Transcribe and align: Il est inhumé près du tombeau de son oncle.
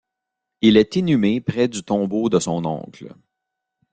Il 0.61 0.77
est 0.77 0.95
inhumé 0.95 1.41
près 1.41 1.67
du 1.67 1.83
tombeau 1.83 2.27
de 2.27 2.39
son 2.39 2.65
oncle. 2.65 3.15